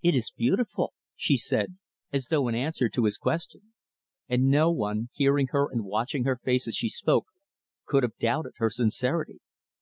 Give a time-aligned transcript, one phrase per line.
[0.00, 1.76] "It is beautiful," she said,
[2.10, 3.74] as though in answer to his question.
[4.26, 7.26] And no one hearing her, and watching her face as she spoke
[7.84, 9.40] could have doubted her sincerity.